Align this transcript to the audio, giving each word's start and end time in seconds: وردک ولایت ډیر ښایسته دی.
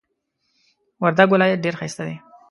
وردک 1.03 1.27
ولایت 1.33 1.59
ډیر 1.65 1.75
ښایسته 1.79 2.03
دی. 2.07 2.15